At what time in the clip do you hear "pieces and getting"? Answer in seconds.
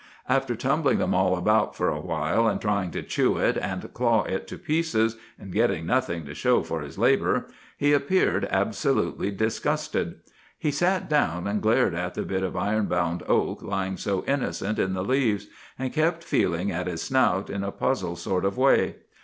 4.57-5.85